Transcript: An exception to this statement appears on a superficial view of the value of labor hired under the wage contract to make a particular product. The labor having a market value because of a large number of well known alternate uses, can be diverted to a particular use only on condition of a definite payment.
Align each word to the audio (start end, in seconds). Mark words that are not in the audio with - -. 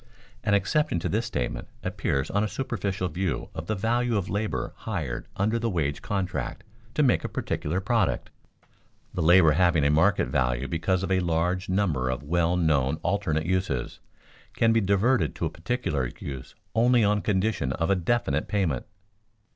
An 0.43 0.55
exception 0.55 0.97
to 1.01 1.09
this 1.09 1.27
statement 1.27 1.67
appears 1.83 2.31
on 2.31 2.43
a 2.43 2.47
superficial 2.47 3.07
view 3.07 3.49
of 3.53 3.67
the 3.67 3.75
value 3.75 4.17
of 4.17 4.31
labor 4.31 4.73
hired 4.77 5.27
under 5.35 5.59
the 5.59 5.69
wage 5.69 6.01
contract 6.01 6.63
to 6.95 7.03
make 7.03 7.23
a 7.23 7.29
particular 7.29 7.79
product. 7.79 8.31
The 9.13 9.21
labor 9.21 9.51
having 9.51 9.83
a 9.85 9.91
market 9.91 10.27
value 10.29 10.67
because 10.67 11.03
of 11.03 11.11
a 11.11 11.19
large 11.19 11.69
number 11.69 12.09
of 12.09 12.23
well 12.23 12.57
known 12.57 12.95
alternate 13.03 13.45
uses, 13.45 13.99
can 14.55 14.73
be 14.73 14.81
diverted 14.81 15.35
to 15.35 15.45
a 15.45 15.51
particular 15.51 16.09
use 16.19 16.55
only 16.73 17.03
on 17.03 17.21
condition 17.21 17.71
of 17.73 17.91
a 17.91 17.95
definite 17.95 18.47
payment. 18.47 18.87